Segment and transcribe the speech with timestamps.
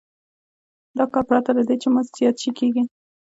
[0.97, 2.83] دا کار پرته له دې چې مزد زیات شي کېږي